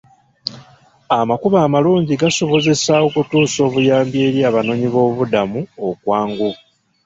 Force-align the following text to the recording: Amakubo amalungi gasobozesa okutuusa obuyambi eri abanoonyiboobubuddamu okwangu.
Amakubo 1.19 1.57
amalungi 1.67 2.13
gasobozesa 2.21 2.93
okutuusa 3.07 3.59
obuyambi 3.67 4.17
eri 4.27 4.39
abanoonyiboobubuddamu 4.49 5.59
okwangu. 5.87 6.49